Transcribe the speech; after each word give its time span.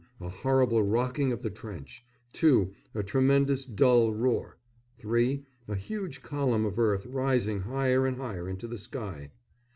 A 0.19 0.29
horrible 0.29 0.81
rocking 0.81 1.31
of 1.31 1.43
the 1.43 1.51
trench. 1.51 2.03
II. 2.43 2.69
A 2.95 3.03
tremendous 3.03 3.67
dull 3.67 4.11
roar. 4.15 4.57
III. 5.05 5.45
A 5.67 5.75
huge 5.75 6.23
column 6.23 6.65
of 6.65 6.79
earth 6.79 7.05
rising 7.05 7.59
higher 7.59 8.07
and 8.07 8.17
higher 8.17 8.49
into 8.49 8.67
the 8.67 8.79
sky. 8.79 9.29